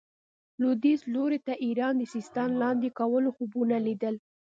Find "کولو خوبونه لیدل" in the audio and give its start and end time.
2.99-4.15